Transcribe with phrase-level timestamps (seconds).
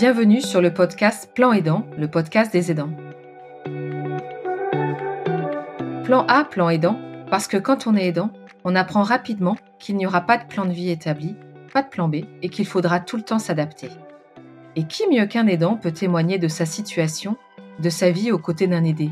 [0.00, 2.92] Bienvenue sur le podcast Plan Aidant, le podcast des aidants.
[6.04, 6.96] Plan A, plan aidant,
[7.32, 8.30] parce que quand on est aidant,
[8.62, 11.34] on apprend rapidement qu'il n'y aura pas de plan de vie établi,
[11.72, 13.88] pas de plan B, et qu'il faudra tout le temps s'adapter.
[14.76, 17.36] Et qui mieux qu'un aidant peut témoigner de sa situation,
[17.80, 19.10] de sa vie aux côtés d'un aidé?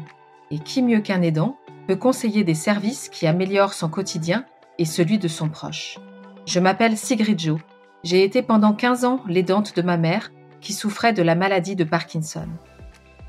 [0.52, 1.56] Et qui mieux qu'un aidant
[1.88, 4.44] peut conseiller des services qui améliorent son quotidien
[4.78, 5.98] et celui de son proche?
[6.46, 7.58] Je m'appelle Sigrid Jo.
[8.04, 11.84] J'ai été pendant 15 ans l'aidante de ma mère qui souffrait de la maladie de
[11.84, 12.48] Parkinson.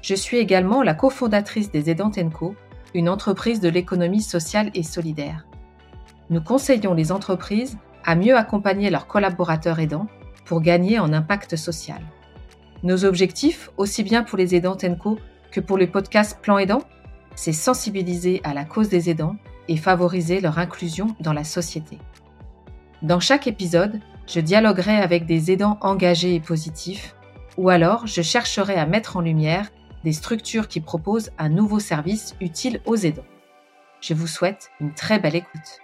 [0.01, 2.55] Je suis également la cofondatrice des Aidantes Co,
[2.93, 5.45] une entreprise de l'économie sociale et solidaire.
[6.29, 10.07] Nous conseillons les entreprises à mieux accompagner leurs collaborateurs aidants
[10.45, 12.01] pour gagner en impact social.
[12.83, 15.17] Nos objectifs, aussi bien pour les aidants TENCO
[15.51, 16.83] que pour le podcast Plan Aidant,
[17.35, 19.35] c'est sensibiliser à la cause des aidants
[19.67, 21.97] et favoriser leur inclusion dans la société.
[23.01, 27.15] Dans chaque épisode, je dialoguerai avec des aidants engagés et positifs,
[27.57, 29.69] ou alors je chercherai à mettre en lumière
[30.03, 33.25] des structures qui proposent un nouveau service utile aux aidants.
[33.99, 35.81] Je vous souhaite une très belle écoute.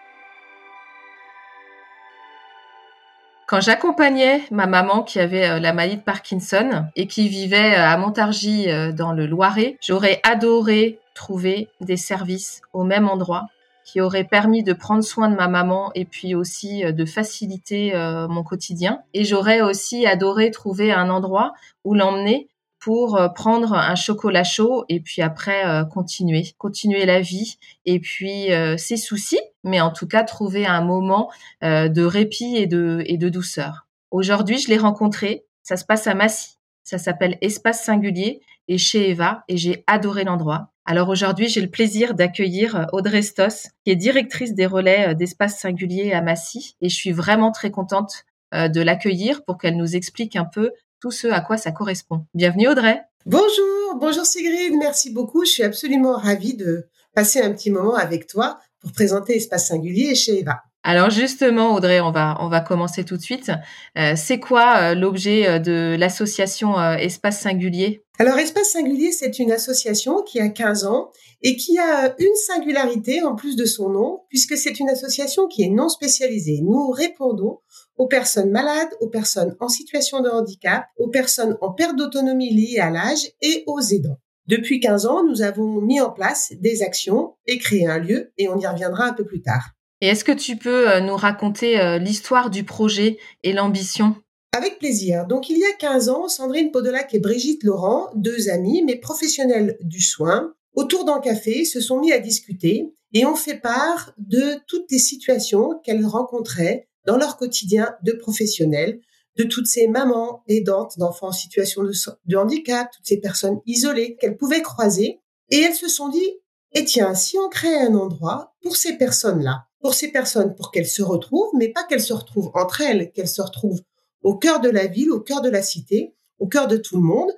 [3.48, 7.86] Quand j'accompagnais ma maman qui avait euh, la maladie de Parkinson et qui vivait euh,
[7.86, 13.48] à Montargis euh, dans le Loiret, j'aurais adoré trouver des services au même endroit
[13.86, 17.94] qui auraient permis de prendre soin de ma maman et puis aussi de faciliter
[18.30, 19.02] mon quotidien.
[19.14, 21.54] Et j'aurais aussi adoré trouver un endroit
[21.84, 22.48] où l'emmener
[22.84, 28.00] pour euh, prendre un chocolat chaud et puis après euh, continuer, continuer la vie et
[28.02, 33.02] puis euh, ses soucis, mais en tout cas trouver un moment de répit et de,
[33.06, 33.88] et de douceur.
[34.12, 39.10] Aujourd'hui, je l'ai rencontré, ça se passe à Massy, ça s'appelle Espace Singulier et chez
[39.10, 40.70] Eva et j'ai adoré l'endroit.
[40.86, 46.12] Alors aujourd'hui, j'ai le plaisir d'accueillir Audrey Stoss, qui est directrice des relais d'Espace Singulier
[46.14, 50.46] à Massy et je suis vraiment très contente de l'accueillir pour qu'elle nous explique un
[50.46, 52.26] peu tout ce à quoi ça correspond.
[52.34, 53.02] Bienvenue Audrey.
[53.26, 55.46] Bonjour, bonjour Sigrid, merci beaucoup.
[55.46, 60.16] Je suis absolument ravie de passer un petit moment avec toi pour présenter Espace Singulier
[60.16, 60.64] chez Eva.
[60.86, 63.52] Alors justement, Audrey, on va on va commencer tout de suite.
[63.98, 68.04] Euh, c'est quoi euh, l'objet euh, de l'association Espace Singulier?
[68.20, 71.12] Alors Espace Singulier, c'est une association qui a 15 ans
[71.42, 75.64] et qui a une singularité en plus de son nom, puisque c'est une association qui
[75.64, 76.60] est non spécialisée.
[76.62, 77.60] Nous répondons
[77.98, 82.80] aux personnes malades, aux personnes en situation de handicap, aux personnes en perte d'autonomie liée
[82.80, 84.18] à l'âge et aux aidants.
[84.48, 88.50] Depuis 15 ans, nous avons mis en place des actions et créé un lieu et
[88.50, 89.72] on y reviendra un peu plus tard.
[90.04, 94.18] Et est-ce que tu peux euh, nous raconter euh, l'histoire du projet et l'ambition?
[94.52, 95.26] Avec plaisir.
[95.28, 99.78] Donc, il y a 15 ans, Sandrine Podolac et Brigitte Laurent, deux amies, mais professionnelles
[99.80, 104.56] du soin, autour d'un café, se sont mis à discuter et ont fait part de
[104.68, 109.00] toutes les situations qu'elles rencontraient dans leur quotidien de professionnels,
[109.38, 114.36] de toutes ces mamans aidantes d'enfants en situation de, handicap, toutes ces personnes isolées qu'elles
[114.36, 115.22] pouvaient croiser.
[115.50, 116.30] Et elles se sont dit,
[116.74, 120.88] eh tiens, si on crée un endroit pour ces personnes-là, pour ces personnes, pour qu'elles
[120.88, 123.82] se retrouvent, mais pas qu'elles se retrouvent entre elles, qu'elles se retrouvent
[124.24, 127.04] au cœur de la ville, au cœur de la cité, au cœur de tout le
[127.04, 127.30] monde.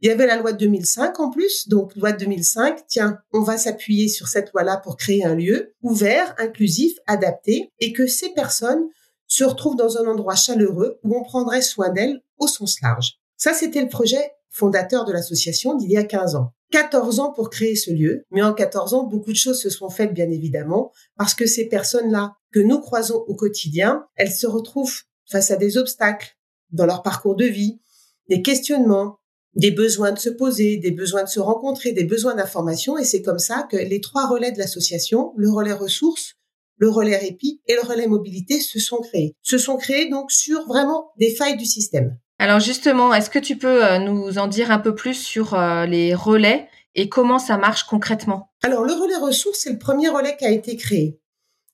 [0.00, 3.42] Il y avait la loi de 2005 en plus, donc loi de 2005, tiens, on
[3.42, 8.30] va s'appuyer sur cette loi-là pour créer un lieu ouvert, inclusif, adapté, et que ces
[8.30, 8.88] personnes
[9.26, 13.18] se retrouve dans un endroit chaleureux où on prendrait soin d'elle au sens large.
[13.36, 16.54] Ça, c'était le projet fondateur de l'association d'il y a 15 ans.
[16.72, 19.90] 14 ans pour créer ce lieu, mais en 14 ans, beaucoup de choses se sont
[19.90, 25.02] faites, bien évidemment, parce que ces personnes-là que nous croisons au quotidien, elles se retrouvent
[25.30, 26.36] face à des obstacles
[26.70, 27.80] dans leur parcours de vie,
[28.28, 29.18] des questionnements,
[29.54, 33.22] des besoins de se poser, des besoins de se rencontrer, des besoins d'information, et c'est
[33.22, 36.34] comme ça que les trois relais de l'association, le relais ressources,
[36.78, 39.36] le relais répit et le relais mobilité se sont créés.
[39.42, 42.18] Se sont créés donc sur vraiment des failles du système.
[42.42, 45.86] Alors justement, est-ce que tu peux euh, nous en dire un peu plus sur euh,
[45.86, 48.50] les relais et comment ça marche concrètement?
[48.64, 51.20] Alors le relais ressources, c'est le premier relais qui a été créé.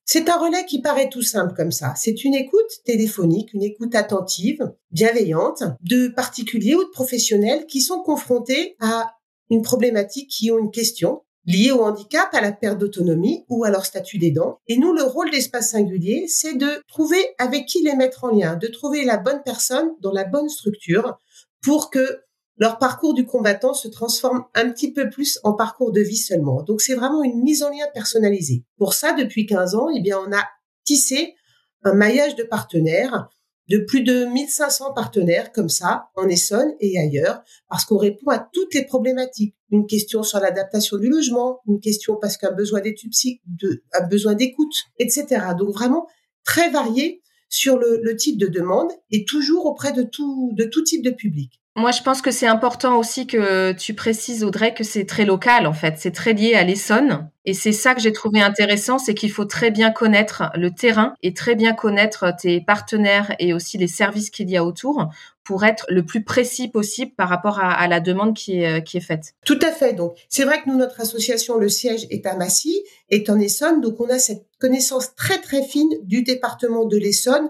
[0.04, 1.94] C'est un relais qui paraît tout simple comme ça.
[1.96, 8.02] C'est une écoute téléphonique, une écoute attentive, bienveillante, de particuliers ou de professionnels qui sont
[8.02, 9.14] confrontés à
[9.48, 13.70] une problématique, qui ont une question, liés au handicap, à la perte d'autonomie ou à
[13.70, 14.60] leur statut d'aidant.
[14.68, 18.56] Et nous, le rôle d'espace singulier, c'est de trouver avec qui les mettre en lien,
[18.56, 21.18] de trouver la bonne personne dans la bonne structure
[21.62, 22.20] pour que
[22.58, 26.62] leur parcours du combattant se transforme un petit peu plus en parcours de vie seulement.
[26.62, 28.64] Donc c'est vraiment une mise en lien personnalisée.
[28.76, 30.44] Pour ça, depuis 15 ans, eh bien, on a
[30.84, 31.34] tissé
[31.82, 33.30] un maillage de partenaires
[33.68, 38.38] de plus de 1500 partenaires comme ça en Essonne et ailleurs parce qu'on répond à
[38.38, 39.54] toutes les problématiques.
[39.70, 43.12] Une question sur l'adaptation du logement, une question parce qu'un besoin d'études,
[43.46, 45.26] de, un besoin d'écoute, etc.
[45.58, 46.06] Donc vraiment
[46.44, 51.60] très varié sur le, type de demande et toujours auprès de tout type de public.
[51.78, 55.64] Moi, je pense que c'est important aussi que tu précises, Audrey, que c'est très local,
[55.64, 55.94] en fait.
[55.98, 57.30] C'est très lié à l'Essonne.
[57.44, 61.14] Et c'est ça que j'ai trouvé intéressant, c'est qu'il faut très bien connaître le terrain
[61.22, 65.08] et très bien connaître tes partenaires et aussi les services qu'il y a autour
[65.44, 69.00] pour être le plus précis possible par rapport à, la demande qui est, qui est
[69.00, 69.34] faite.
[69.46, 69.92] Tout à fait.
[69.92, 73.80] Donc, c'est vrai que nous, notre association, le siège est à Massy, est en Essonne.
[73.80, 77.48] Donc, on a cette connaissance très, très fine du département de l'Essonne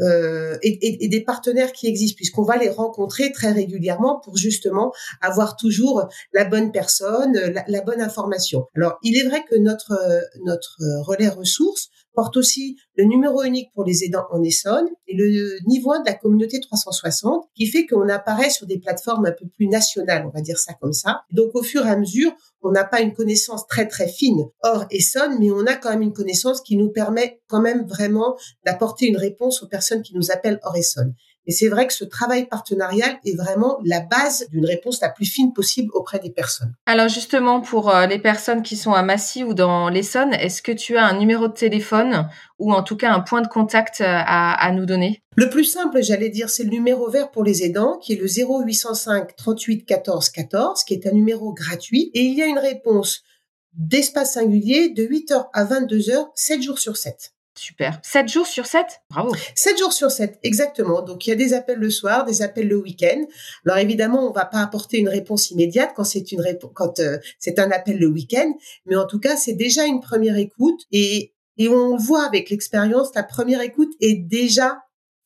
[0.00, 4.92] euh, et, et, des partenaires qui existent, puisqu'on va les rencontrer très régulièrement pour justement
[5.20, 8.66] avoir toujours la bonne personne, la, la bonne information.
[8.76, 9.98] Alors, il est vrai que notre
[10.44, 15.58] notre relais ressources porte aussi le numéro unique pour les aidants en Essonne et le
[15.66, 19.46] niveau 1 de la communauté 360 qui fait qu'on apparaît sur des plateformes un peu
[19.46, 21.22] plus nationales, on va dire ça comme ça.
[21.32, 24.84] Donc au fur et à mesure, on n'a pas une connaissance très très fine hors
[24.90, 28.36] Essonne, mais on a quand même une connaissance qui nous permet quand même vraiment
[28.66, 31.14] d'apporter une réponse aux personnes qui nous appellent hors Essonne.
[31.50, 35.24] Et c'est vrai que ce travail partenarial est vraiment la base d'une réponse la plus
[35.24, 36.72] fine possible auprès des personnes.
[36.86, 40.70] Alors justement, pour euh, les personnes qui sont à Massy ou dans l'Essonne, est-ce que
[40.70, 42.28] tu as un numéro de téléphone
[42.60, 45.24] ou en tout cas un point de contact euh, à, à nous donner?
[45.34, 48.28] Le plus simple, j'allais dire, c'est le numéro vert pour les aidants, qui est le
[48.28, 52.12] 0805 38 14 14, qui est un numéro gratuit.
[52.14, 53.24] Et il y a une réponse
[53.72, 57.32] d'espace singulier de 8h à 22h, 7 jours sur 7.
[57.56, 57.98] Super.
[58.02, 59.34] 7 jours sur 7 Bravo.
[59.54, 61.02] 7 jours sur 7, exactement.
[61.02, 63.24] Donc, il y a des appels le soir, des appels le week-end.
[63.66, 67.18] Alors, évidemment, on va pas apporter une réponse immédiate quand c'est une réponse, quand euh,
[67.38, 68.52] c'est un appel le week-end.
[68.86, 73.10] Mais en tout cas, c'est déjà une première écoute et, et on voit avec l'expérience,
[73.14, 74.78] la première écoute est déjà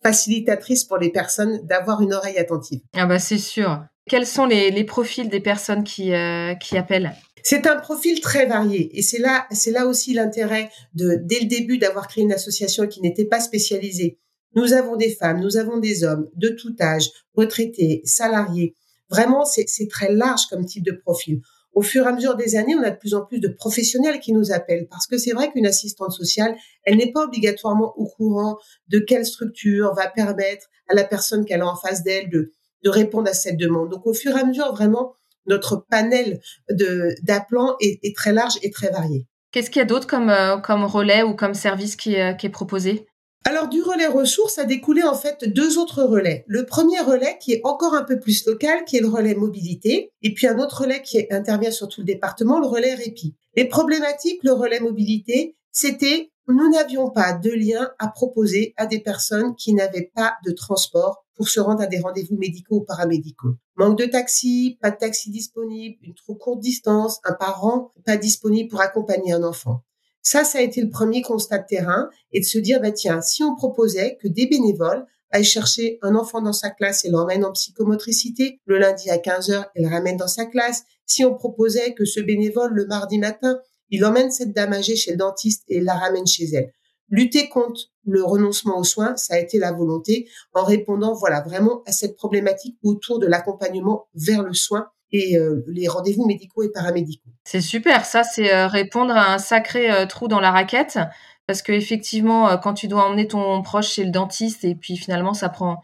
[0.03, 2.81] facilitatrice pour les personnes d'avoir une oreille attentive.
[2.95, 3.85] Ah bah, c'est sûr.
[4.09, 7.15] Quels sont les, les profils des personnes qui, euh, qui appellent?
[7.45, 11.47] C'est un profil très varié et c'est là, c'est là aussi l'intérêt de, dès le
[11.47, 14.19] début d'avoir créé une association qui n'était pas spécialisée.
[14.57, 18.75] Nous avons des femmes, nous avons des hommes de tout âge, retraités, salariés.
[19.11, 21.43] Vraiment, c'est très large comme type de profil.
[21.75, 24.21] Au fur et à mesure des années, on a de plus en plus de professionnels
[24.21, 28.07] qui nous appellent parce que c'est vrai qu'une assistante sociale, elle n'est pas obligatoirement au
[28.07, 28.57] courant
[28.89, 32.53] de quelle structure va permettre à la personne qu'elle a en face d'elle de,
[32.85, 33.91] de répondre à cette demande.
[33.91, 35.15] Donc, au fur et à mesure, vraiment,
[35.47, 39.27] notre panel de d'appelants est, très large et très varié.
[39.53, 42.47] Qu'est-ce qu'il y a d'autre comme, euh, comme relais ou comme service qui, euh, qui
[42.47, 43.07] est proposé?
[43.47, 46.45] Alors du relais ressources a découlé en fait deux autres relais.
[46.47, 50.11] Le premier relais qui est encore un peu plus local, qui est le relais mobilité,
[50.23, 53.35] et puis un autre relais qui intervient sur tout le département, le relais répit.
[53.55, 59.01] Les problématiques, le relais mobilité, c'était nous n'avions pas de lien à proposer à des
[59.01, 63.55] personnes qui n'avaient pas de transport pour se rendre à des rendez-vous médicaux ou paramédicaux.
[63.77, 68.71] Manque de taxi, pas de taxi disponible, une trop courte distance, un parent pas disponible
[68.71, 69.83] pour accompagner un enfant.
[70.23, 73.21] Ça, ça a été le premier constat de terrain et de se dire, bah tiens,
[73.21, 77.45] si on proposait que des bénévoles aillent chercher un enfant dans sa classe et l'emmènent
[77.45, 81.35] en psychomotricité le lundi à 15 heures et le ramène dans sa classe, si on
[81.35, 83.59] proposait que ce bénévole le mardi matin,
[83.91, 86.73] il emmène cette dame âgée chez le dentiste et la ramène chez elle.
[87.09, 91.83] Lutter contre le renoncement aux soins, ça a été la volonté en répondant, voilà, vraiment
[91.87, 96.71] à cette problématique autour de l'accompagnement vers le soin et euh, les rendez-vous médicaux et
[96.71, 97.31] paramédicaux.
[97.45, 100.99] C'est super, ça, c'est euh, répondre à un sacré euh, trou dans la raquette,
[101.47, 105.35] parce que effectivement, quand tu dois emmener ton proche chez le dentiste et puis finalement
[105.35, 105.83] ça prend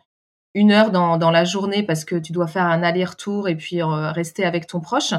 [0.54, 3.82] une heure dans, dans la journée parce que tu dois faire un aller-retour et puis
[3.82, 5.12] rester avec ton proche,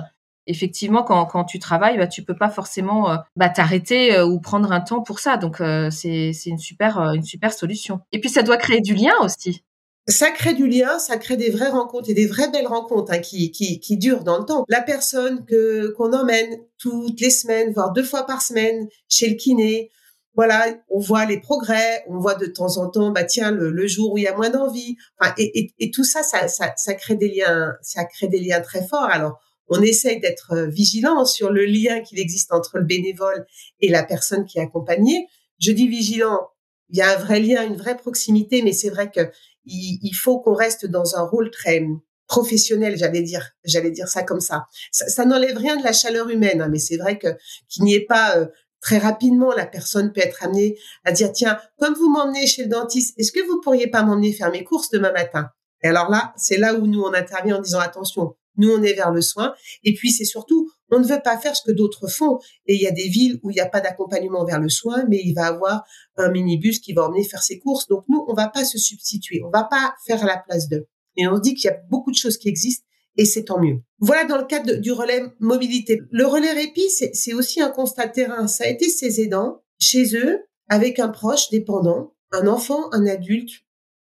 [0.48, 4.40] effectivement, quand, quand tu travailles, bah, tu peux pas forcément euh, bah, t'arrêter euh, ou
[4.40, 5.38] prendre un temps pour ça.
[5.38, 8.00] Donc, euh, c'est une super, une super solution.
[8.12, 9.64] Et puis, ça doit créer du lien aussi.
[10.08, 13.20] Ça crée du lien, ça crée des vraies rencontres et des vraies belles rencontres hein,
[13.20, 14.66] qui, qui, qui durent dans le temps.
[14.68, 19.36] La personne que qu'on emmène toutes les semaines, voire deux fois par semaine, chez le
[19.36, 19.92] kiné,
[20.34, 23.88] voilà, on voit les progrès, on voit de temps en temps, bah tiens, le, le
[23.88, 26.74] jour où il y a moins d'envie, enfin, et, et, et, tout ça, ça, ça,
[26.78, 29.04] ça crée des liens, ça crée des liens très forts.
[29.04, 33.46] Alors, on essaye d'être euh, vigilant sur le lien qu'il existe entre le bénévole
[33.80, 35.28] et la personne qui est accompagnée.
[35.60, 36.50] Je dis vigilant,
[36.90, 39.32] il y a un vrai lien, une vraie proximité, mais c'est vrai que
[39.66, 41.86] il, faut qu'on reste dans un rôle très
[42.28, 44.66] professionnel, j'allais dire, j'allais dire ça comme ça.
[44.92, 48.38] Ça, n'enlève rien de la chaleur humaine, hein, mais c'est vrai qu'il n'y ait pas
[48.38, 48.48] euh,
[48.82, 52.70] très rapidement, la personne peut être amenée à dire tiens, comme vous m'emmenez chez le
[52.70, 55.50] dentiste, est-ce que vous pourriez pas m'emmener faire mes courses demain matin?
[55.84, 58.94] Et alors là, c'est là où nous on intervient en disant attention, nous, on est
[58.94, 59.54] vers le soin.
[59.84, 62.40] Et puis, c'est surtout, on ne veut pas faire ce que d'autres font.
[62.66, 65.06] Et il y a des villes où il n'y a pas d'accompagnement vers le soin,
[65.10, 65.84] mais il va avoir
[66.18, 67.88] un minibus qui va emmener faire ses courses.
[67.88, 69.42] Donc, nous, on va pas se substituer.
[69.46, 70.88] On va pas faire à la place d'eux.
[71.18, 72.86] Et on dit qu'il y a beaucoup de choses qui existent
[73.18, 73.82] et c'est tant mieux.
[74.00, 76.02] Voilà dans le cadre du relais mobilité.
[76.12, 78.48] Le relais répit, c'est aussi un constat de terrain.
[78.48, 80.40] Ça a été ces aidants chez eux
[80.70, 83.52] avec un proche dépendant, un enfant, un adulte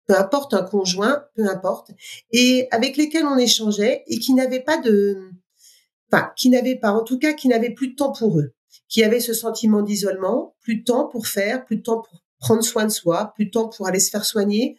[0.06, 1.90] peu importe un conjoint, peu importe,
[2.32, 5.30] et avec lesquels on échangeait et qui n'avaient pas de,
[6.12, 8.54] enfin, qui n'avaient pas, en tout cas, qui n'avaient plus de temps pour eux,
[8.88, 12.62] qui avaient ce sentiment d'isolement, plus de temps pour faire, plus de temps pour prendre
[12.62, 14.78] soin de soi, plus de temps pour aller se faire soigner,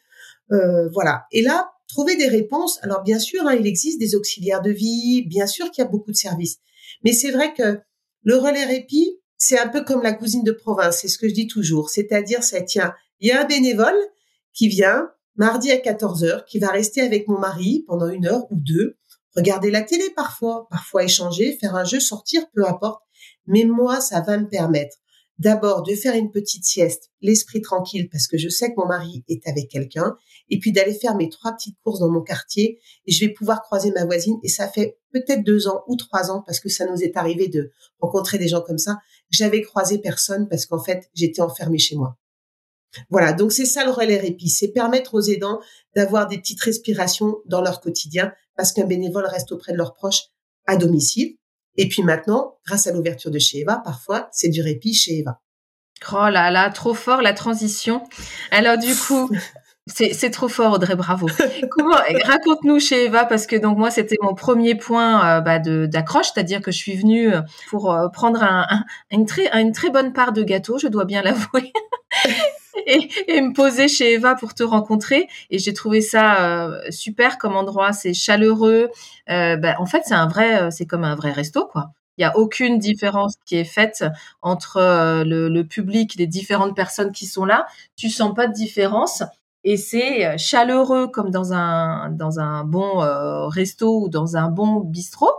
[0.51, 1.25] euh, voilà.
[1.31, 2.79] Et là, trouver des réponses.
[2.81, 5.89] Alors bien sûr, hein, il existe des auxiliaires de vie, bien sûr qu'il y a
[5.89, 6.57] beaucoup de services,
[7.03, 7.79] mais c'est vrai que
[8.23, 11.33] le relais répit, c'est un peu comme la cousine de province, c'est ce que je
[11.33, 11.89] dis toujours.
[11.89, 13.97] C'est-à-dire, ça tiens, il y a un bénévole
[14.53, 18.45] qui vient mardi à 14 heures, qui va rester avec mon mari pendant une heure
[18.51, 18.97] ou deux,
[19.35, 23.01] regarder la télé parfois, parfois échanger, faire un jeu, sortir, peu importe.
[23.47, 24.97] Mais moi, ça va me permettre
[25.39, 29.23] d'abord de faire une petite sieste, l'esprit tranquille, parce que je sais que mon mari
[29.27, 30.15] est avec quelqu'un,
[30.49, 33.63] et puis d'aller faire mes trois petites courses dans mon quartier, et je vais pouvoir
[33.63, 36.85] croiser ma voisine, et ça fait peut-être deux ans ou trois ans, parce que ça
[36.85, 38.99] nous est arrivé de rencontrer des gens comme ça,
[39.31, 42.17] j'avais croisé personne parce qu'en fait, j'étais enfermée chez moi.
[43.09, 45.59] Voilà, donc c'est ça le relais répit, c'est permettre aux aidants
[45.95, 50.29] d'avoir des petites respirations dans leur quotidien parce qu'un bénévole reste auprès de leurs proches
[50.67, 51.37] à domicile.
[51.75, 55.39] Et puis maintenant, grâce à l'ouverture de chez Eva, parfois c'est du répit chez Eva.
[56.11, 58.03] Oh là là, trop fort la transition.
[58.51, 59.29] Alors du coup,
[59.87, 61.27] c'est trop fort Audrey, bravo.
[61.71, 61.95] Comment
[62.25, 66.61] raconte-nous chez Eva parce que donc moi c'était mon premier point euh, bah, d'accroche, c'est-à-dire
[66.61, 68.67] que je suis venue euh, pour euh, prendre un,
[69.11, 71.73] une très une très bonne part de gâteau, je dois bien l'avouer.
[72.85, 75.27] Et, me poser chez Eva pour te rencontrer.
[75.49, 77.93] Et j'ai trouvé ça euh, super comme endroit.
[77.93, 78.89] C'est chaleureux.
[79.29, 81.91] Euh, bah, en fait, c'est un vrai, euh, c'est comme un vrai resto, quoi.
[82.17, 84.05] Il n'y a aucune différence qui est faite
[84.43, 87.65] entre le, le, public, les différentes personnes qui sont là.
[87.95, 89.23] Tu sens pas de différence.
[89.63, 92.99] Et c'est chaleureux comme dans un, dans un bon
[93.47, 95.31] resto ou dans un bon bistrot.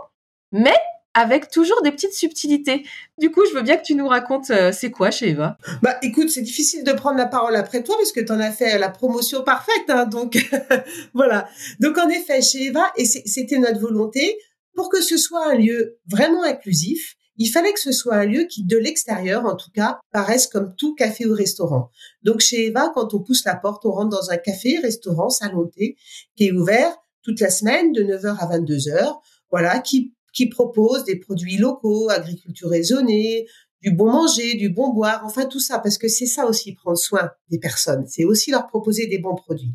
[0.51, 0.75] Mais
[1.15, 2.85] avec toujours des petites subtilités.
[3.17, 5.57] Du coup, je veux bien que tu nous racontes euh, c'est quoi chez Eva?
[5.81, 8.51] Bah écoute, c'est difficile de prendre la parole après toi parce que tu en as
[8.51, 9.89] fait la promotion parfaite.
[9.89, 10.37] Hein, donc
[11.13, 11.47] voilà.
[11.79, 14.37] Donc en effet, chez Eva, et c'était notre volonté,
[14.75, 18.43] pour que ce soit un lieu vraiment inclusif, il fallait que ce soit un lieu
[18.43, 21.89] qui, de l'extérieur en tout cas, paraisse comme tout café ou restaurant.
[22.23, 25.67] Donc chez Eva, quand on pousse la porte, on rentre dans un café, restaurant, salon
[25.67, 25.95] thé,
[26.35, 29.15] qui est ouvert toute la semaine de 9h à 22h,
[29.49, 33.47] voilà, qui qui propose des produits locaux, agriculture raisonnée,
[33.81, 36.97] du bon manger, du bon boire, enfin tout ça, parce que c'est ça aussi prendre
[36.97, 39.73] soin des personnes, c'est aussi leur proposer des bons produits.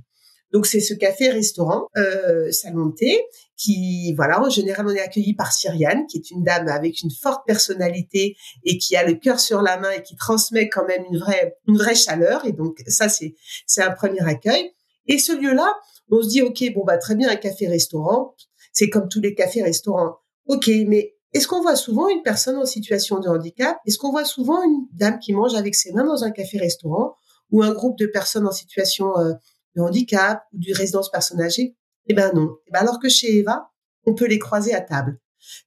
[0.52, 3.24] Donc c'est ce café-restaurant, euh, salon de thé,
[3.56, 7.10] qui voilà, en général on est accueilli par Cyriane, qui est une dame avec une
[7.10, 11.04] forte personnalité et qui a le cœur sur la main et qui transmet quand même
[11.10, 12.44] une vraie une vraie chaleur.
[12.46, 13.36] Et donc ça c'est
[13.66, 14.72] c'est un premier accueil.
[15.06, 15.72] Et ce lieu-là,
[16.10, 18.34] on se dit ok bon bah très bien un café-restaurant,
[18.72, 20.16] c'est comme tous les cafés-restaurants.
[20.46, 23.78] Ok, mais est-ce qu'on voit souvent une personne en situation de handicap?
[23.86, 27.14] Est-ce qu'on voit souvent une dame qui mange avec ses mains dans un café-restaurant
[27.50, 29.32] ou un groupe de personnes en situation euh,
[29.76, 31.76] de handicap ou du résidence personne âgée?
[32.06, 32.56] Eh ben non.
[32.66, 33.70] Eh ben alors que chez Eva,
[34.06, 35.20] on peut les croiser à table.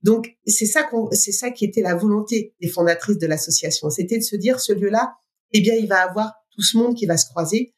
[0.03, 4.23] Donc c'est ça c'est ça qui était la volonté des fondatrices de l'association, c'était de
[4.23, 5.13] se dire ce lieu-là,
[5.51, 7.73] eh bien il va avoir tout ce monde qui va se croiser,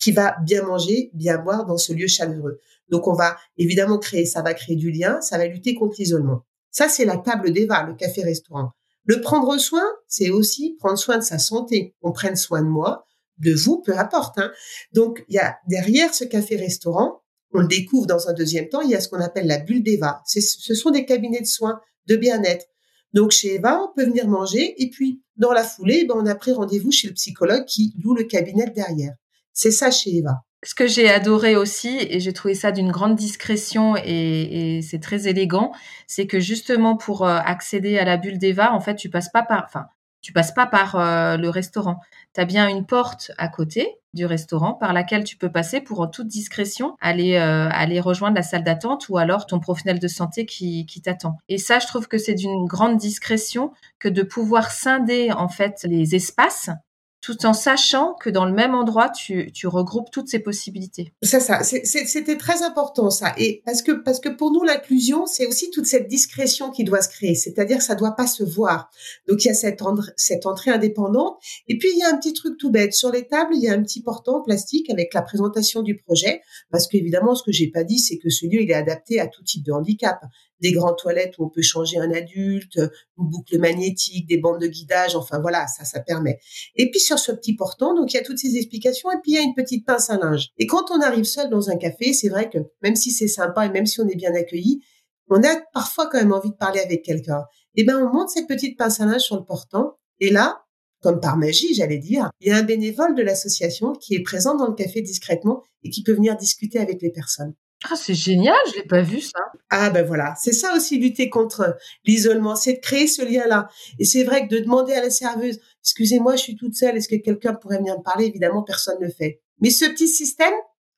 [0.00, 2.58] qui va bien manger, bien boire dans ce lieu chaleureux.
[2.90, 6.44] Donc on va évidemment créer, ça va créer du lien, ça va lutter contre l'isolement.
[6.70, 8.70] Ça, c'est la table d'Eva, le café-restaurant.
[9.04, 11.96] Le prendre soin, c'est aussi prendre soin de sa santé.
[12.02, 13.06] On prenne soin de moi,
[13.38, 14.38] de vous, peu importe.
[14.38, 14.52] Hein.
[14.92, 18.90] Donc, il y a derrière ce café-restaurant, on le découvre dans un deuxième temps, il
[18.90, 20.22] y a ce qu'on appelle la bulle d'Eva.
[20.26, 22.66] Ce sont des cabinets de soins, de bien-être.
[23.12, 26.34] Donc, chez Eva, on peut venir manger et puis, dans la foulée, ben, on a
[26.36, 29.14] pris rendez-vous chez le psychologue qui loue le cabinet derrière.
[29.52, 30.44] C'est ça chez Eva.
[30.62, 35.26] Ce que j'ai adoré aussi, et j'ai trouvé ça d'une grande discrétion et, c'est très
[35.26, 35.72] élégant,
[36.06, 39.42] c'est que justement pour euh, accéder à la bulle d'Eva, en fait, tu passes pas
[39.42, 39.86] par, enfin,
[40.20, 42.00] tu passes pas par euh, le restaurant.
[42.34, 46.00] Tu as bien une porte à côté du restaurant par laquelle tu peux passer pour
[46.00, 50.08] en toute discrétion aller euh, aller rejoindre la salle d'attente ou alors ton professionnel de
[50.08, 51.38] santé qui, qui t'attend.
[51.48, 55.84] Et ça, je trouve que c'est d'une grande discrétion que de pouvoir scinder en fait
[55.84, 56.70] les espaces
[57.20, 61.12] tout en sachant que dans le même endroit, tu, tu regroupes toutes ces possibilités.
[61.22, 63.34] C'est ça, c'était très important ça.
[63.36, 67.02] Et parce que, parce que pour nous, l'inclusion, c'est aussi toute cette discrétion qui doit
[67.02, 68.90] se créer, c'est-à-dire que ça doit pas se voir.
[69.28, 69.80] Donc il y a cette,
[70.16, 71.38] cette entrée indépendante.
[71.68, 72.94] Et puis il y a un petit truc tout bête.
[72.94, 76.40] Sur les tables, il y a un petit portant plastique avec la présentation du projet,
[76.70, 79.26] parce qu'évidemment, ce que j'ai pas dit, c'est que ce lieu, il est adapté à
[79.26, 80.20] tout type de handicap
[80.60, 84.66] des grandes toilettes où on peut changer un adulte, une boucle magnétique, des bandes de
[84.66, 86.38] guidage, enfin voilà, ça, ça permet.
[86.76, 89.32] Et puis sur ce petit portant, donc il y a toutes ces explications et puis
[89.32, 90.48] il y a une petite pince à linge.
[90.58, 93.66] Et quand on arrive seul dans un café, c'est vrai que même si c'est sympa
[93.66, 94.80] et même si on est bien accueilli,
[95.28, 97.44] on a parfois quand même envie de parler avec quelqu'un.
[97.76, 100.64] Eh ben on monte cette petite pince à linge sur le portant et là,
[101.02, 104.54] comme par magie, j'allais dire, il y a un bénévole de l'association qui est présent
[104.56, 107.54] dans le café discrètement et qui peut venir discuter avec les personnes.
[107.88, 109.38] Ah, c'est génial, je l'ai pas vu ça.
[109.70, 113.68] Ah ben voilà, c'est ça aussi lutter contre l'isolement, c'est de créer ce lien-là.
[113.98, 117.08] Et c'est vrai que de demander à la serveuse, excusez-moi, je suis toute seule, est-ce
[117.08, 118.26] que quelqu'un pourrait venir me parler?
[118.26, 119.40] Évidemment, personne ne le fait.
[119.60, 120.52] Mais ce petit système,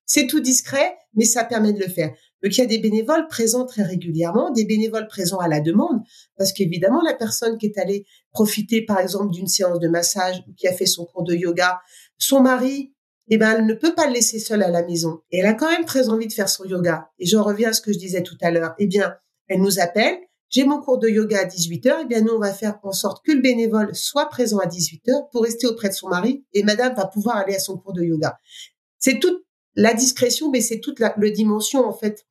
[0.07, 2.11] c'est tout discret, mais ça permet de le faire.
[2.43, 6.01] Donc il y a des bénévoles présents très régulièrement, des bénévoles présents à la demande,
[6.37, 10.55] parce qu'évidemment la personne qui est allée profiter par exemple d'une séance de massage ou
[10.55, 11.81] qui a fait son cours de yoga,
[12.19, 12.92] son mari,
[13.35, 15.21] eh ben elle ne peut pas le laisser seul à la maison.
[15.31, 17.09] Et elle a quand même très envie de faire son yoga.
[17.19, 18.75] Et j'en reviens à ce que je disais tout à l'heure.
[18.79, 19.17] Eh bien,
[19.49, 20.19] elle nous appelle.
[20.51, 22.01] J'ai mon cours de yoga à 18h.
[22.03, 25.31] Eh bien, nous, on va faire en sorte que le bénévole soit présent à 18h
[25.31, 28.03] pour rester auprès de son mari et madame va pouvoir aller à son cours de
[28.03, 28.37] yoga.
[28.99, 29.43] C'est toute
[29.77, 32.27] la discrétion, mais c'est toute la, dimension, en fait,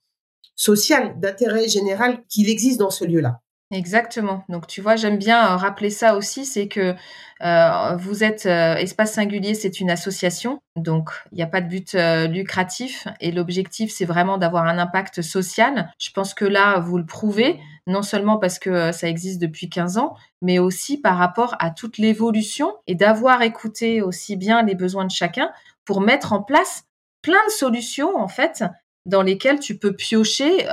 [0.55, 3.41] sociale, d'intérêt général qu'il existe dans ce lieu-là.
[3.71, 4.43] Exactement.
[4.49, 6.93] Donc tu vois, j'aime bien euh, rappeler ça aussi, c'est que
[7.41, 11.69] euh, vous êtes euh, Espace Singulier, c'est une association, donc il n'y a pas de
[11.69, 11.95] but
[12.29, 15.89] lucratif et l'objectif c'est vraiment d'avoir un impact social.
[15.99, 19.97] Je pense que là vous le prouvez, non seulement parce que ça existe depuis 15
[19.97, 25.05] ans, mais aussi par rapport à toute l'évolution et d'avoir écouté aussi bien les besoins
[25.05, 25.49] de chacun
[25.85, 26.83] pour mettre en place
[27.21, 28.65] plein de solutions en fait
[29.05, 30.65] dans lesquelles tu peux piocher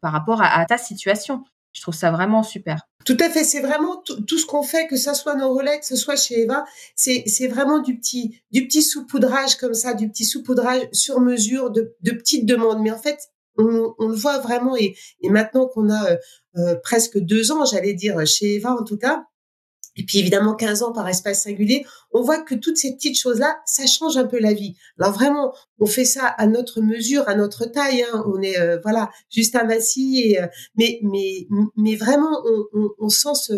[0.00, 1.44] par rapport à ta situation.
[1.74, 2.80] Je trouve ça vraiment super.
[3.04, 5.84] Tout à fait, c'est vraiment tout ce qu'on fait, que ça soit nos relais, que
[5.84, 6.64] ce soit chez Eva,
[6.96, 11.94] c'est vraiment du petit du petit saupoudrage comme ça, du petit saupoudrage sur mesure de,
[12.00, 12.80] de petites demandes.
[12.80, 13.18] Mais en fait,
[13.58, 16.16] on, on le voit vraiment et, et maintenant qu'on a euh,
[16.56, 19.24] euh, presque deux ans, j'allais dire chez Eva en tout cas,
[19.96, 23.60] et puis évidemment 15 ans par espace singulier, on voit que toutes ces petites choses-là,
[23.66, 24.76] ça change un peu la vie.
[24.98, 28.02] Alors vraiment, on fait ça à notre mesure, à notre taille.
[28.02, 28.24] Hein.
[28.26, 30.46] On est euh, voilà juste un et euh,
[30.76, 31.46] mais mais
[31.76, 33.54] mais vraiment, on, on, on sent ce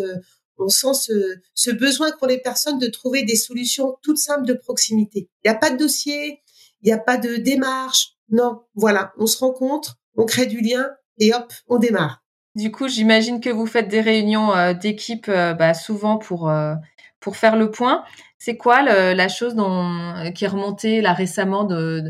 [0.59, 4.53] on sent ce, ce besoin pour les personnes de trouver des solutions toutes simples de
[4.53, 5.29] proximité.
[5.43, 6.41] Il n'y a pas de dossier,
[6.81, 8.13] il n'y a pas de démarche.
[8.29, 10.89] Non, voilà, on se rencontre, on crée du lien
[11.19, 12.23] et hop, on démarre.
[12.57, 16.73] Du coup, j'imagine que vous faites des réunions euh, d'équipe euh, bah, souvent pour euh,
[17.19, 18.03] pour faire le point.
[18.39, 22.03] C'est quoi la chose dont, qui est remontée là récemment de,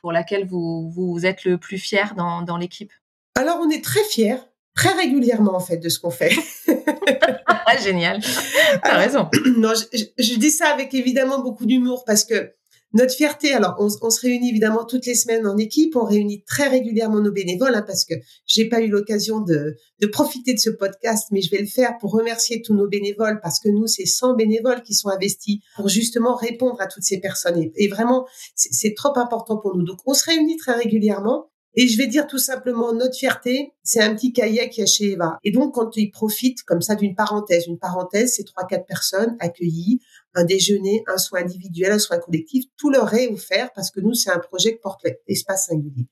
[0.00, 2.92] pour laquelle vous, vous êtes le plus fier dans, dans l'équipe?
[3.34, 4.38] Alors, on est très fiers,
[4.74, 6.32] très régulièrement en fait de ce qu'on fait.
[7.46, 8.20] ah, génial.
[8.82, 9.30] T'as raison.
[9.56, 12.54] Non, je, je, dis ça avec évidemment beaucoup d'humour parce que
[12.94, 16.68] notre fierté, alors on, se réunit évidemment toutes les semaines en équipe, on réunit très
[16.68, 18.14] régulièrement nos bénévoles, hein, parce que
[18.46, 19.76] j'ai pas eu l'occasion de,
[20.12, 23.58] profiter de ce podcast, mais je vais le faire pour remercier tous nos bénévoles, parce
[23.58, 27.70] que nous, c'est 100 bénévoles qui sont investis pour justement répondre à toutes ces personnes.
[27.74, 29.84] Et, vraiment, c'est trop important pour nous.
[29.84, 31.50] Donc on se réunit très régulièrement.
[31.76, 35.12] Et je vais dire tout simplement, notre fierté, c'est un petit cahier qui est chez
[35.12, 35.38] Eva.
[35.42, 39.36] Et donc, quand ils profitent comme ça d'une parenthèse, une parenthèse, c'est trois, quatre personnes
[39.40, 40.00] accueillies
[40.34, 44.14] un déjeuner, un soin individuel, un soin collectif, tout leur est offert parce que nous,
[44.14, 46.08] c'est un projet qui porte l'espace singulier.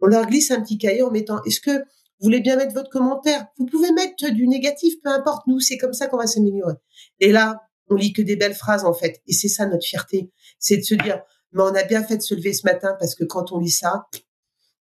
[0.00, 2.90] On leur glisse un petit cahier en mettant, est-ce que vous voulez bien mettre votre
[2.90, 3.46] commentaire?
[3.58, 6.74] Vous pouvez mettre du négatif, peu importe, nous, c'est comme ça qu'on va s'améliorer.
[7.20, 9.20] Et là, on lit que des belles phrases, en fait.
[9.26, 10.30] Et c'est ça notre fierté.
[10.58, 11.22] C'est de se dire,
[11.52, 13.70] mais on a bien fait de se lever ce matin parce que quand on lit
[13.70, 14.06] ça,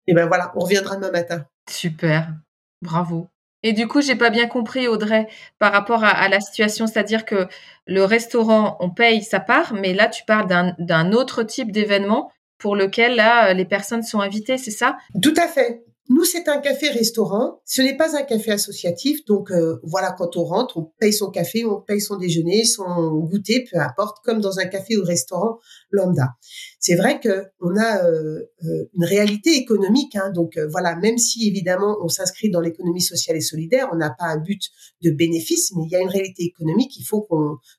[0.08, 1.46] et ben voilà, on reviendra demain matin.
[1.70, 2.34] Super.
[2.82, 3.28] Bravo.
[3.64, 5.28] Et du coup, j'ai pas bien compris, Audrey,
[5.60, 7.48] par rapport à, la situation, c'est-à-dire que
[7.86, 10.48] le restaurant, on paye sa part, mais là, tu parles
[10.80, 14.98] d'un autre type d'événement pour lequel là, les personnes sont invitées, c'est ça?
[15.22, 15.84] Tout à fait.
[16.14, 17.62] Nous, c'est un café-restaurant.
[17.64, 19.24] Ce n'est pas un café associatif.
[19.24, 23.16] Donc, euh, voilà, quand on rentre, on paye son café, on paye son déjeuner, son
[23.20, 26.28] goûter, peu importe, comme dans un café ou restaurant lambda.
[26.82, 30.18] C'est vrai que on a euh, euh, une réalité économique.
[30.18, 34.10] Hein, donc, voilà, même si évidemment on s'inscrit dans l'économie sociale et solidaire, on n'a
[34.10, 34.64] pas un but
[35.02, 36.92] de bénéfice, mais il y a une réalité économique.
[37.00, 37.26] Il faut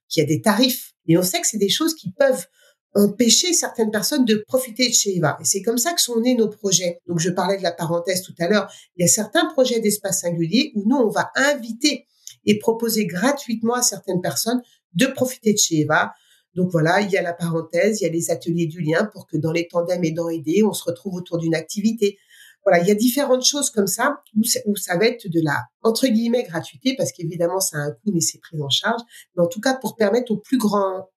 [0.09, 0.95] qu'il y ait des tarifs.
[1.07, 2.47] Et on sait que c'est des choses qui peuvent
[2.95, 5.39] empêcher certaines personnes de profiter de chez Eva.
[5.41, 7.01] Et c'est comme ça que sont nés nos projets.
[7.07, 8.71] Donc, je parlais de la parenthèse tout à l'heure.
[8.97, 12.07] Il y a certains projets d'espace singulier où nous, on va inviter
[12.45, 14.63] et proposer gratuitement à certaines personnes
[14.95, 16.13] de profiter de chez Eva.
[16.55, 19.27] Donc voilà, il y a la parenthèse, il y a les ateliers du lien pour
[19.27, 22.19] que dans les tandems et dans Aider, on se retrouve autour d'une activité.
[22.65, 25.65] Voilà, il y a différentes choses comme ça où, où ça va être de la
[25.83, 29.01] entre guillemets gratuité parce qu'évidemment ça a un coût mais c'est pris en charge.
[29.35, 31.09] Mais en tout cas pour permettre au plus grand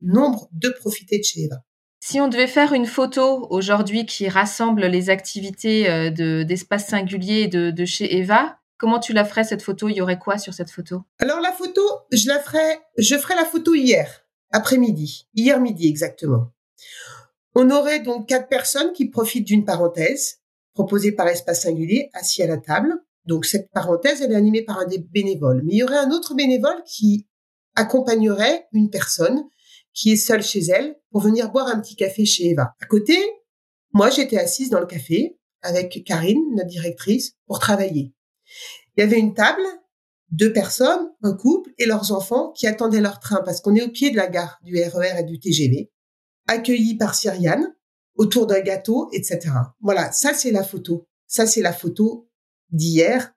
[0.00, 1.56] nombre de profiter de chez Eva.
[2.00, 7.70] Si on devait faire une photo aujourd'hui qui rassemble les activités euh, d'espace singulier de,
[7.70, 9.88] de chez Eva, comment tu la ferais cette photo?
[9.88, 11.02] Il y aurait quoi sur cette photo?
[11.18, 11.80] Alors la photo,
[12.12, 16.52] je la ferai, je ferai la photo hier, après-midi, hier midi exactement.
[17.54, 20.40] On aurait donc quatre personnes qui profitent d'une parenthèse
[20.74, 22.92] proposée par Espace Singulier, assis à la table.
[23.26, 25.62] Donc cette parenthèse, elle est animée par un des bénévoles.
[25.64, 27.26] Mais il y aurait un autre bénévole qui
[27.76, 29.44] accompagnerait une personne
[29.94, 32.74] qui est seule chez elle pour venir boire un petit café chez Eva.
[32.80, 33.16] À côté,
[33.92, 38.12] moi, j'étais assise dans le café avec Karine, notre directrice, pour travailler.
[38.96, 39.62] Il y avait une table,
[40.30, 43.88] deux personnes, un couple et leurs enfants qui attendaient leur train parce qu'on est au
[43.88, 45.90] pied de la gare du RER e et du TGV,
[46.48, 47.74] accueillis par Cyriane,
[48.16, 49.50] autour d'un gâteau, etc.
[49.80, 51.06] Voilà, ça c'est la photo.
[51.26, 52.28] Ça c'est la photo
[52.70, 53.32] d'hier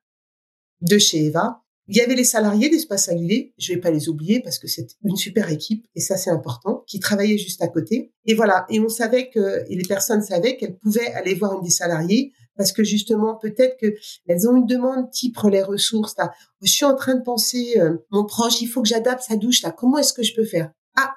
[0.81, 1.63] de chez Eva.
[1.89, 4.87] Il y avait les salariés d'Espace Singulier, je vais pas les oublier parce que c'est
[5.05, 8.11] une super équipe et ça c'est important, qui travaillaient juste à côté.
[8.25, 11.63] Et voilà, et on savait que, et les personnes savaient qu'elles pouvaient aller voir une
[11.63, 13.95] des salariés parce que justement peut-être que
[14.27, 16.15] elles ont une demande type les ressources.
[16.17, 16.33] Là.
[16.61, 19.61] Je suis en train de penser, euh, mon proche, il faut que j'adapte sa douche
[19.61, 19.71] là.
[19.71, 20.71] Comment est-ce que je peux faire?
[20.97, 21.13] Ah,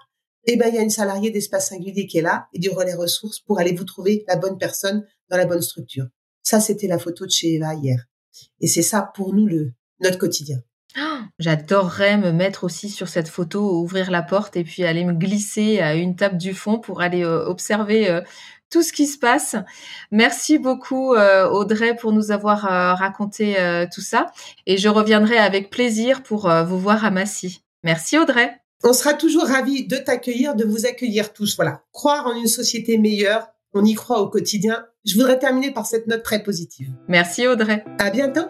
[0.46, 2.94] eh ben il y a une salariée d'Espace Singulier qui est là et du relais
[2.94, 6.06] ressources pour aller vous trouver la bonne personne dans la bonne structure.
[6.42, 8.04] Ça c'était la photo de chez Eva hier.
[8.60, 10.58] Et c'est ça pour nous le notre quotidien.
[10.96, 15.12] Ah, j'adorerais me mettre aussi sur cette photo, ouvrir la porte et puis aller me
[15.12, 18.22] glisser à une table du fond pour aller euh, observer euh,
[18.70, 19.54] tout ce qui se passe.
[20.10, 22.62] Merci beaucoup euh, Audrey pour nous avoir
[22.98, 23.56] raconté
[23.92, 24.26] tout ça
[24.66, 27.62] et je reviendrai avec plaisir pour vous voir à Massy.
[27.82, 28.60] Merci Audrey.
[28.84, 31.56] On sera toujours ravis de t'accueillir, de vous accueillir tous.
[31.56, 34.86] Voilà, croire en une société meilleure, on y croit au quotidien.
[35.04, 36.92] Je voudrais terminer par cette note très positive.
[37.08, 37.84] Merci Audrey.
[37.98, 38.46] À bientôt.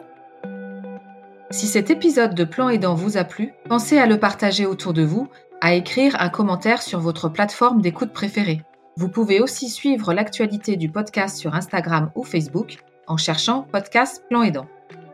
[1.53, 5.03] Si cet épisode de Plan Aidant vous a plu, pensez à le partager autour de
[5.03, 5.29] vous,
[5.61, 8.63] à écrire un commentaire sur votre plateforme d'écoute préférée.
[8.97, 12.77] Vous pouvez aussi suivre l'actualité du podcast sur Instagram ou Facebook
[13.09, 14.69] en cherchant Podcast Plan Aidant.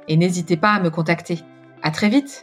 [0.08, 1.40] Et n'hésitez pas à me contacter.
[1.82, 2.42] À très vite!